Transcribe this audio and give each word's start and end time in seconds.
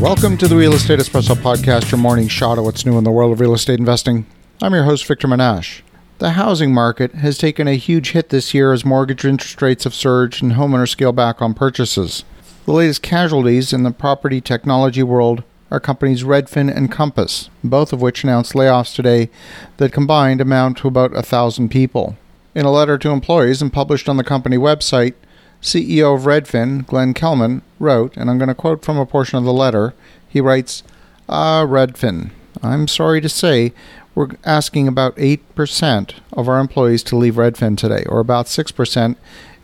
Welcome 0.00 0.36
to 0.38 0.46
the 0.46 0.56
Real 0.56 0.74
Estate 0.74 0.98
Espresso 0.98 1.34
Podcast, 1.34 1.90
your 1.90 1.98
morning 1.98 2.28
shot 2.28 2.58
at 2.58 2.64
what's 2.64 2.84
new 2.84 2.98
in 2.98 3.04
the 3.04 3.10
world 3.10 3.32
of 3.32 3.40
real 3.40 3.54
estate 3.54 3.78
investing. 3.78 4.26
I'm 4.60 4.74
your 4.74 4.84
host, 4.84 5.06
Victor 5.06 5.26
Menasce. 5.26 5.80
The 6.18 6.32
housing 6.32 6.74
market 6.74 7.14
has 7.14 7.38
taken 7.38 7.66
a 7.66 7.76
huge 7.76 8.10
hit 8.10 8.28
this 8.28 8.52
year 8.52 8.74
as 8.74 8.84
mortgage 8.84 9.24
interest 9.24 9.62
rates 9.62 9.84
have 9.84 9.94
surged 9.94 10.42
and 10.42 10.52
homeowners 10.52 10.90
scale 10.90 11.12
back 11.12 11.40
on 11.40 11.54
purchases. 11.54 12.24
The 12.66 12.72
latest 12.72 13.00
casualties 13.00 13.72
in 13.72 13.84
the 13.84 13.90
property 13.90 14.42
technology 14.42 15.02
world 15.02 15.42
are 15.70 15.80
companies 15.80 16.24
Redfin 16.24 16.74
and 16.74 16.92
Compass, 16.92 17.48
both 17.64 17.90
of 17.94 18.02
which 18.02 18.22
announced 18.22 18.52
layoffs 18.52 18.94
today 18.94 19.30
that 19.78 19.92
combined 19.92 20.42
amount 20.42 20.76
to 20.78 20.88
about 20.88 21.16
a 21.16 21.22
thousand 21.22 21.70
people. 21.70 22.18
In 22.54 22.66
a 22.66 22.70
letter 22.70 22.98
to 22.98 23.10
employees 23.10 23.62
and 23.62 23.72
published 23.72 24.10
on 24.10 24.18
the 24.18 24.24
company 24.24 24.58
website, 24.58 25.14
CEO 25.62 26.14
of 26.14 26.22
Redfin, 26.22 26.86
Glenn 26.86 27.14
Kelman, 27.14 27.62
wrote, 27.78 28.16
and 28.16 28.30
I'm 28.30 28.38
going 28.38 28.48
to 28.48 28.54
quote 28.54 28.84
from 28.84 28.98
a 28.98 29.06
portion 29.06 29.38
of 29.38 29.44
the 29.44 29.52
letter. 29.52 29.94
He 30.28 30.40
writes, 30.40 30.82
Ah, 31.28 31.64
Redfin, 31.66 32.30
I'm 32.62 32.86
sorry 32.88 33.20
to 33.20 33.28
say 33.28 33.72
we're 34.14 34.28
asking 34.44 34.88
about 34.88 35.16
8% 35.16 36.14
of 36.32 36.48
our 36.48 36.58
employees 36.58 37.02
to 37.04 37.16
leave 37.16 37.34
Redfin 37.34 37.76
today, 37.76 38.04
or 38.08 38.20
about 38.20 38.46
6% 38.46 39.16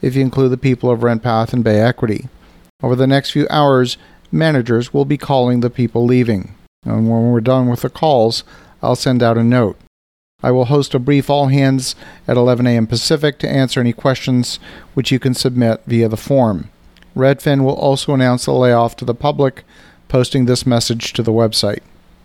if 0.03 0.15
you 0.15 0.21
include 0.23 0.53
the 0.53 0.57
people 0.57 0.91
of 0.91 1.01
RentPath 1.01 1.53
and 1.53 1.65
Bay 1.65 1.81
Equity. 1.81 2.29
Over 2.83 2.97
the 2.97 3.07
next 3.07 3.31
few 3.31 3.47
hours, 3.49 3.97
managers 4.31 4.93
will 4.93 5.05
be 5.05 5.17
calling 5.17 5.61
the 5.61 5.71
people 5.71 6.05
leaving. 6.05 6.55
And 6.85 7.09
when 7.09 7.31
we're 7.31 7.41
done 7.41 7.69
with 7.69 7.83
the 7.83 7.91
calls, 7.91 8.43
I'll 8.83 8.97
send 8.97 9.23
out 9.23 9.39
a 9.39 9.45
note. 9.45 9.79
I 10.43 10.51
will 10.51 10.67
host 10.67 10.95
a 10.95 10.99
brief 10.99 11.31
all 11.31 11.49
hands 11.49 11.95
at 12.27 12.37
11 12.37 12.67
a.m. 12.67 12.87
Pacific 12.87 13.39
to 13.39 13.49
answer 13.49 13.81
any 13.81 13.93
questions 13.93 14.59
which 14.95 15.13
you 15.13 15.19
can 15.19 15.35
submit 15.35 15.83
via 15.87 16.09
the 16.09 16.17
form. 16.17 16.71
Redfin 17.15 17.63
will 17.63 17.77
also 17.77 18.15
announce 18.15 18.47
the 18.47 18.53
layoff 18.53 18.97
to 18.97 19.05
the 19.05 19.15
public, 19.15 19.65
posting 20.09 20.47
this 20.47 20.67
message 20.67 21.13
to 21.13 21.23
the 21.23 21.33
website. 21.33 21.81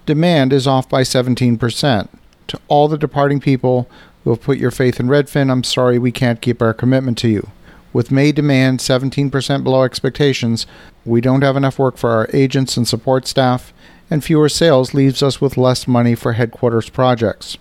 Demand 0.05 0.53
is 0.53 0.65
off 0.65 0.89
by 0.89 1.01
17%. 1.01 2.07
To 2.47 2.59
all 2.69 2.87
the 2.87 2.97
departing 2.97 3.39
people 3.39 3.89
who 4.23 4.29
have 4.31 4.41
put 4.41 4.57
your 4.57 4.71
faith 4.71 4.99
in 4.99 5.07
Redfin, 5.07 5.51
I'm 5.51 5.63
sorry 5.63 5.99
we 5.99 6.11
can't 6.11 6.41
keep 6.41 6.61
our 6.61 6.73
commitment 6.73 7.17
to 7.19 7.27
you. 7.27 7.49
With 7.93 8.11
May 8.11 8.31
demand 8.31 8.79
17% 8.79 9.63
below 9.63 9.83
expectations, 9.83 10.65
we 11.05 11.19
don't 11.19 11.41
have 11.41 11.57
enough 11.57 11.79
work 11.79 11.97
for 11.97 12.11
our 12.11 12.29
agents 12.33 12.77
and 12.77 12.87
support 12.87 13.27
staff, 13.27 13.73
and 14.09 14.23
fewer 14.23 14.49
sales 14.49 14.93
leaves 14.93 15.21
us 15.21 15.41
with 15.41 15.57
less 15.57 15.87
money 15.87 16.15
for 16.15 16.33
headquarters 16.33 16.89
projects. 16.89 17.57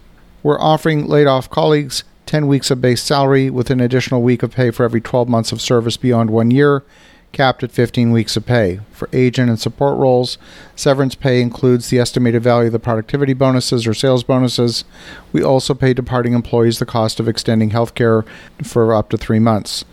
We're 0.46 0.60
offering 0.60 1.08
laid 1.08 1.26
off 1.26 1.50
colleagues 1.50 2.04
10 2.26 2.46
weeks 2.46 2.70
of 2.70 2.80
base 2.80 3.02
salary 3.02 3.50
with 3.50 3.68
an 3.68 3.80
additional 3.80 4.22
week 4.22 4.44
of 4.44 4.52
pay 4.52 4.70
for 4.70 4.84
every 4.84 5.00
12 5.00 5.28
months 5.28 5.50
of 5.50 5.60
service 5.60 5.96
beyond 5.96 6.30
one 6.30 6.52
year, 6.52 6.84
capped 7.32 7.64
at 7.64 7.72
15 7.72 8.12
weeks 8.12 8.36
of 8.36 8.46
pay. 8.46 8.78
For 8.92 9.08
agent 9.12 9.50
and 9.50 9.58
support 9.58 9.98
roles, 9.98 10.38
severance 10.76 11.16
pay 11.16 11.42
includes 11.42 11.90
the 11.90 11.98
estimated 11.98 12.44
value 12.44 12.68
of 12.68 12.72
the 12.72 12.78
productivity 12.78 13.32
bonuses 13.32 13.88
or 13.88 13.92
sales 13.92 14.22
bonuses. 14.22 14.84
We 15.32 15.42
also 15.42 15.74
pay 15.74 15.92
departing 15.92 16.32
employees 16.32 16.78
the 16.78 16.86
cost 16.86 17.18
of 17.18 17.26
extending 17.26 17.70
health 17.70 17.96
care 17.96 18.24
for 18.62 18.94
up 18.94 19.08
to 19.08 19.18
three 19.18 19.40
months. 19.40 19.84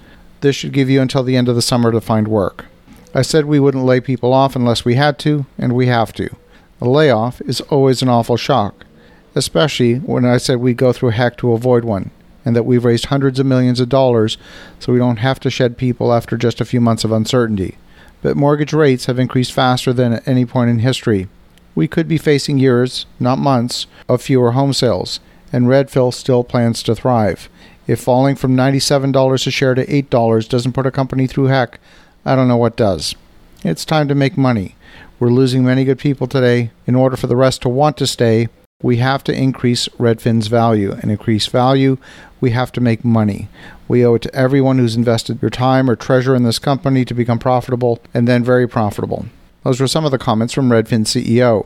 This 0.42 0.56
should 0.56 0.72
give 0.74 0.88
you 0.88 1.02
until 1.02 1.24
the 1.24 1.36
end 1.36 1.50
of 1.50 1.56
the 1.56 1.64
summer 1.64 1.92
to 1.92 2.00
find 2.00 2.28
work. 2.28 2.66
I 3.16 3.24
said 3.24 3.46
we 3.46 3.60
wouldn't 3.60 3.86
lay 3.86 4.00
people 4.02 4.34
off 4.34 4.56
unless 4.56 4.86
we 4.86 4.94
had 4.94 5.18
to, 5.20 5.48
and 5.58 5.74
we 5.74 5.88
have 5.88 6.14
to. 6.14 6.30
A 6.80 6.88
layoff 6.88 7.42
is 7.42 7.60
always 7.60 8.04
an 8.04 8.10
awful 8.10 8.38
shock 8.38 8.86
especially 9.36 9.96
when 9.96 10.26
I 10.26 10.38
said 10.38 10.58
we'd 10.58 10.78
go 10.78 10.94
through 10.94 11.10
heck 11.10 11.38
to 11.38 11.54
avoid 11.54 11.84
one, 11.84 12.12
and 12.46 12.56
that 12.56 12.64
we've 12.64 12.86
raised 12.86 13.06
hundreds 13.06 13.40
of 13.40 13.46
millions 13.46 13.80
of 13.80 13.90
dollars 13.90 14.38
so 14.80 14.92
we 14.92 15.00
don't 15.00 15.18
have 15.18 15.40
to 15.42 15.50
shed 15.50 15.78
people 15.78 16.14
after 16.14 16.38
just 16.38 16.62
a 16.62 16.66
few 16.66 16.82
months 16.82 17.04
of 17.04 17.12
uncertainty. 17.12 17.78
But 18.22 18.38
mortgage 18.38 18.74
rates 18.74 19.06
have 19.06 19.20
increased 19.20 19.54
faster 19.54 19.94
than 19.94 20.14
at 20.14 20.28
any 20.28 20.46
point 20.46 20.70
in 20.70 20.80
history. 20.80 21.28
We 21.76 21.88
could 21.88 22.08
be 22.08 22.18
facing 22.18 22.60
years, 22.60 23.06
not 23.20 23.40
months, 23.40 23.88
of 24.08 24.22
fewer 24.22 24.52
home 24.52 24.74
sales, 24.74 25.20
and 25.52 25.66
Redfin 25.66 26.14
still 26.14 26.44
plans 26.44 26.84
to 26.84 26.96
thrive. 26.96 27.50
If 27.86 28.00
falling 28.00 28.36
from 28.36 28.56
$97 28.56 29.48
a 29.48 29.52
share 29.52 29.76
to 29.76 29.86
$8 29.86 30.48
doesn't 30.48 30.74
put 30.74 30.86
a 30.86 30.92
company 30.92 31.28
through 31.28 31.46
heck, 31.46 31.80
I 32.26 32.36
don't 32.36 32.48
know 32.48 32.58
what 32.58 32.78
does. 32.78 33.16
It's 33.64 33.84
time 33.84 34.08
to 34.08 34.16
make 34.16 34.38
money. 34.38 34.76
We're 35.20 35.30
losing 35.30 35.64
many 35.64 35.84
good 35.84 36.00
people 36.00 36.28
today. 36.28 36.72
In 36.86 36.96
order 36.96 37.18
for 37.18 37.28
the 37.28 37.36
rest 37.36 37.62
to 37.64 37.70
want 37.70 37.98
to 37.98 38.08
stay, 38.08 38.48
we 38.84 38.98
have 38.98 39.24
to 39.24 39.34
increase 39.34 39.88
Redfin's 39.98 40.48
value. 40.48 40.92
And 40.92 41.10
increase 41.10 41.48
value, 41.48 41.98
we 42.40 42.52
have 42.52 42.72
to 42.74 42.82
make 42.82 43.04
money. 43.04 43.48
We 43.88 44.06
owe 44.06 44.16
it 44.16 44.22
to 44.24 44.36
everyone 44.36 44.78
who's 44.78 44.96
invested 44.96 45.40
their 45.40 45.50
time 45.50 45.90
or 45.90 45.96
treasure 45.96 46.36
in 46.36 46.44
this 46.44 46.60
company 46.60 47.06
to 47.06 47.14
become 47.16 47.40
profitable 47.40 48.00
and 48.14 48.28
then 48.28 48.44
very 48.44 48.68
profitable. 48.68 49.26
Those 49.64 49.80
were 49.80 49.88
some 49.88 50.06
of 50.06 50.12
the 50.12 50.20
comments 50.20 50.54
from 50.54 50.70
Redfin's 50.70 51.14
CEO. 51.14 51.66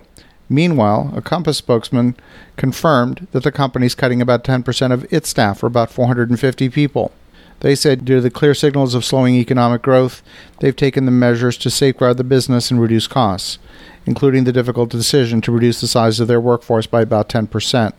Meanwhile, 0.50 1.12
a 1.16 1.22
Compass 1.22 1.58
spokesman 1.58 2.16
confirmed 2.56 3.28
that 3.32 3.44
the 3.44 3.52
company 3.52 3.88
is 3.88 3.96
cutting 3.96 4.22
about 4.22 4.44
10% 4.44 4.94
of 4.94 5.12
its 5.12 5.28
staff, 5.28 5.62
or 5.62 5.68
about 5.68 5.92
450 5.92 6.70
people. 6.70 7.12
They 7.60 7.76
said, 7.76 8.06
due 8.06 8.16
to 8.16 8.22
the 8.22 8.30
clear 8.30 8.54
signals 8.54 8.94
of 8.94 9.04
slowing 9.04 9.36
economic 9.36 9.82
growth, 9.82 10.22
they've 10.60 10.76
taken 10.76 11.06
the 11.06 11.12
measures 11.12 11.58
to 11.58 11.70
safeguard 11.70 12.18
the 12.18 12.24
business 12.24 12.70
and 12.70 12.80
reduce 12.80 13.08
costs, 13.08 13.58
including 14.07 14.45
the 14.45 14.53
difficult 14.53 14.90
decision 14.90 15.41
to 15.41 15.51
reduce 15.51 15.81
the 15.81 15.88
size 15.88 16.19
of 16.19 16.28
their 16.28 16.41
workforce 16.41 16.88
by 16.88 17.01
about 17.01 17.29
10%. 17.29 17.94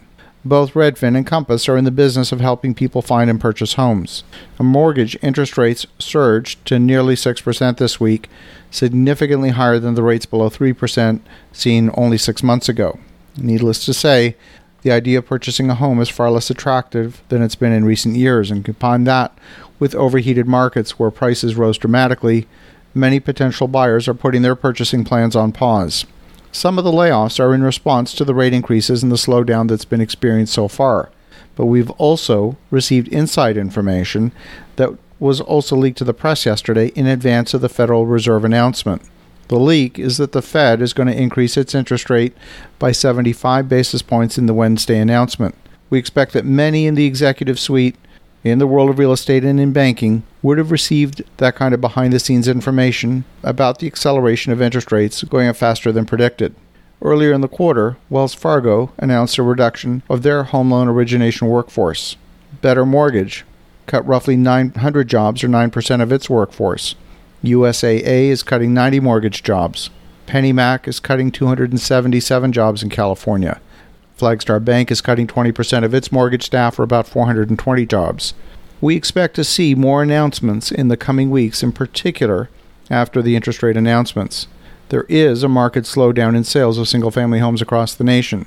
Both 0.44 0.72
Redfin 0.72 1.16
and 1.16 1.26
Compass 1.26 1.68
are 1.68 1.76
in 1.76 1.84
the 1.84 1.90
business 1.90 2.32
of 2.32 2.40
helping 2.40 2.74
people 2.74 3.02
find 3.02 3.28
and 3.28 3.40
purchase 3.40 3.74
homes. 3.74 4.24
Mortgage 4.58 5.18
interest 5.20 5.58
rates 5.58 5.86
surged 5.98 6.64
to 6.66 6.78
nearly 6.78 7.14
6% 7.14 7.76
this 7.76 8.00
week, 8.00 8.30
significantly 8.70 9.50
higher 9.50 9.78
than 9.78 9.94
the 9.94 10.02
rates 10.02 10.26
below 10.26 10.48
3% 10.48 11.20
seen 11.52 11.90
only 11.94 12.16
six 12.16 12.42
months 12.42 12.68
ago. 12.68 12.98
Needless 13.36 13.84
to 13.84 13.92
say, 13.92 14.36
the 14.82 14.92
idea 14.92 15.18
of 15.18 15.26
purchasing 15.26 15.68
a 15.70 15.74
home 15.74 16.00
is 16.00 16.08
far 16.08 16.30
less 16.30 16.50
attractive 16.50 17.20
than 17.28 17.42
it's 17.42 17.56
been 17.56 17.72
in 17.72 17.84
recent 17.84 18.16
years, 18.16 18.50
and 18.50 18.64
combine 18.64 19.04
that 19.04 19.36
with 19.78 19.94
overheated 19.94 20.46
markets 20.46 20.98
where 20.98 21.10
prices 21.10 21.56
rose 21.56 21.76
dramatically, 21.76 22.46
many 22.98 23.20
potential 23.20 23.68
buyers 23.68 24.08
are 24.08 24.14
putting 24.14 24.42
their 24.42 24.56
purchasing 24.56 25.04
plans 25.04 25.34
on 25.34 25.52
pause. 25.52 26.04
Some 26.52 26.78
of 26.78 26.84
the 26.84 26.92
layoffs 26.92 27.38
are 27.38 27.54
in 27.54 27.62
response 27.62 28.12
to 28.14 28.24
the 28.24 28.34
rate 28.34 28.52
increases 28.52 29.02
and 29.02 29.12
the 29.12 29.16
slowdown 29.16 29.68
that's 29.68 29.84
been 29.84 30.00
experienced 30.00 30.54
so 30.54 30.66
far, 30.68 31.10
but 31.56 31.66
we've 31.66 31.90
also 31.92 32.56
received 32.70 33.08
inside 33.08 33.56
information 33.56 34.32
that 34.76 34.90
was 35.20 35.40
also 35.40 35.76
leaked 35.76 35.98
to 35.98 36.04
the 36.04 36.14
press 36.14 36.46
yesterday 36.46 36.88
in 36.88 37.06
advance 37.06 37.54
of 37.54 37.60
the 37.60 37.68
Federal 37.68 38.06
Reserve 38.06 38.44
announcement. 38.44 39.02
The 39.48 39.58
leak 39.58 39.98
is 39.98 40.18
that 40.18 40.32
the 40.32 40.42
Fed 40.42 40.82
is 40.82 40.92
going 40.92 41.08
to 41.08 41.20
increase 41.20 41.56
its 41.56 41.74
interest 41.74 42.10
rate 42.10 42.36
by 42.78 42.92
75 42.92 43.68
basis 43.68 44.02
points 44.02 44.38
in 44.38 44.46
the 44.46 44.54
Wednesday 44.54 44.98
announcement. 44.98 45.54
We 45.90 45.98
expect 45.98 46.32
that 46.34 46.44
many 46.44 46.86
in 46.86 46.94
the 46.94 47.06
executive 47.06 47.58
suite, 47.58 47.96
in 48.50 48.58
the 48.58 48.66
world 48.66 48.90
of 48.90 48.98
real 48.98 49.12
estate 49.12 49.44
and 49.44 49.60
in 49.60 49.72
banking, 49.72 50.22
would 50.42 50.58
have 50.58 50.70
received 50.70 51.22
that 51.38 51.56
kind 51.56 51.74
of 51.74 51.80
behind 51.80 52.12
the 52.12 52.18
scenes 52.18 52.48
information 52.48 53.24
about 53.42 53.78
the 53.78 53.86
acceleration 53.86 54.52
of 54.52 54.62
interest 54.62 54.92
rates 54.92 55.22
going 55.24 55.48
up 55.48 55.56
faster 55.56 55.92
than 55.92 56.06
predicted. 56.06 56.54
Earlier 57.00 57.32
in 57.32 57.40
the 57.40 57.48
quarter, 57.48 57.96
Wells 58.10 58.34
Fargo 58.34 58.92
announced 58.98 59.38
a 59.38 59.42
reduction 59.42 60.02
of 60.10 60.22
their 60.22 60.44
home 60.44 60.70
loan 60.70 60.88
origination 60.88 61.48
workforce. 61.48 62.16
Better 62.60 62.84
Mortgage 62.84 63.44
cut 63.86 64.06
roughly 64.06 64.36
900 64.36 65.08
jobs 65.08 65.44
or 65.44 65.48
9% 65.48 66.02
of 66.02 66.12
its 66.12 66.28
workforce. 66.28 66.94
USAA 67.44 68.28
is 68.28 68.42
cutting 68.42 68.74
90 68.74 69.00
mortgage 69.00 69.42
jobs. 69.42 69.90
PennyMac 70.26 70.88
is 70.88 71.00
cutting 71.00 71.30
277 71.30 72.52
jobs 72.52 72.82
in 72.82 72.90
California. 72.90 73.60
Flagstar 74.18 74.62
Bank 74.64 74.90
is 74.90 75.00
cutting 75.00 75.26
20% 75.26 75.84
of 75.84 75.94
its 75.94 76.10
mortgage 76.10 76.44
staff, 76.44 76.78
or 76.78 76.82
about 76.82 77.06
420 77.06 77.86
jobs. 77.86 78.34
We 78.80 78.96
expect 78.96 79.36
to 79.36 79.44
see 79.44 79.74
more 79.74 80.02
announcements 80.02 80.72
in 80.72 80.88
the 80.88 80.96
coming 80.96 81.30
weeks, 81.30 81.62
in 81.62 81.72
particular 81.72 82.50
after 82.90 83.22
the 83.22 83.36
interest 83.36 83.62
rate 83.62 83.76
announcements. 83.76 84.48
There 84.88 85.04
is 85.08 85.42
a 85.42 85.48
market 85.48 85.84
slowdown 85.84 86.36
in 86.36 86.44
sales 86.44 86.78
of 86.78 86.88
single 86.88 87.10
family 87.10 87.38
homes 87.38 87.62
across 87.62 87.94
the 87.94 88.04
nation. 88.04 88.46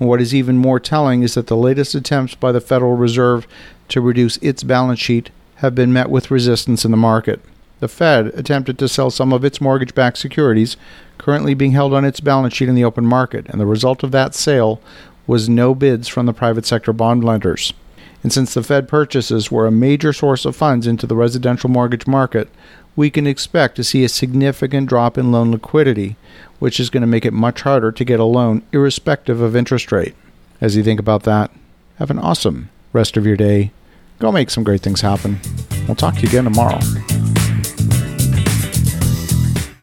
And 0.00 0.08
what 0.08 0.20
is 0.20 0.34
even 0.34 0.56
more 0.56 0.80
telling 0.80 1.22
is 1.22 1.34
that 1.34 1.46
the 1.46 1.56
latest 1.56 1.94
attempts 1.94 2.34
by 2.34 2.50
the 2.50 2.60
Federal 2.60 2.96
Reserve 2.96 3.46
to 3.88 4.00
reduce 4.00 4.38
its 4.38 4.62
balance 4.62 4.98
sheet 4.98 5.30
have 5.56 5.74
been 5.74 5.92
met 5.92 6.10
with 6.10 6.30
resistance 6.30 6.84
in 6.84 6.90
the 6.90 6.96
market 6.96 7.40
the 7.82 7.88
Fed 7.88 8.26
attempted 8.26 8.78
to 8.78 8.88
sell 8.88 9.10
some 9.10 9.32
of 9.32 9.44
its 9.44 9.60
mortgage 9.60 9.92
backed 9.92 10.16
securities 10.16 10.76
currently 11.18 11.52
being 11.52 11.72
held 11.72 11.92
on 11.92 12.04
its 12.04 12.20
balance 12.20 12.54
sheet 12.54 12.68
in 12.68 12.76
the 12.76 12.84
open 12.84 13.04
market, 13.04 13.44
and 13.48 13.60
the 13.60 13.66
result 13.66 14.04
of 14.04 14.12
that 14.12 14.36
sale 14.36 14.80
was 15.26 15.48
no 15.48 15.74
bids 15.74 16.08
from 16.08 16.26
the 16.26 16.32
private 16.32 16.66
sector 16.66 16.92
bond 16.92 17.24
lenders. 17.24 17.72
And 18.22 18.32
since 18.32 18.54
the 18.54 18.62
Fed 18.62 18.88
purchases 18.88 19.50
were 19.50 19.66
a 19.66 19.72
major 19.72 20.12
source 20.12 20.44
of 20.44 20.56
funds 20.56 20.86
into 20.86 21.06
the 21.06 21.16
residential 21.16 21.68
mortgage 21.68 22.06
market, 22.06 22.48
we 22.94 23.10
can 23.10 23.26
expect 23.26 23.76
to 23.76 23.84
see 23.84 24.04
a 24.04 24.08
significant 24.08 24.88
drop 24.88 25.16
in 25.16 25.32
loan 25.32 25.50
liquidity, 25.50 26.16
which 26.58 26.78
is 26.78 26.90
going 26.90 27.00
to 27.00 27.06
make 27.06 27.24
it 27.24 27.32
much 27.32 27.62
harder 27.62 27.90
to 27.90 28.04
get 28.04 28.20
a 28.20 28.24
loan 28.24 28.62
irrespective 28.72 29.40
of 29.40 29.56
interest 29.56 29.90
rate. 29.90 30.14
As 30.60 30.76
you 30.76 30.82
think 30.82 31.00
about 31.00 31.24
that, 31.24 31.50
have 31.98 32.10
an 32.10 32.18
awesome 32.18 32.70
rest 32.92 33.16
of 33.16 33.26
your 33.26 33.36
day. 33.36 33.72
Go 34.18 34.30
make 34.30 34.50
some 34.50 34.62
great 34.62 34.82
things 34.82 35.00
happen. 35.00 35.40
We'll 35.88 35.96
talk 35.96 36.14
to 36.16 36.20
you 36.20 36.28
again 36.28 36.44
tomorrow. 36.44 36.78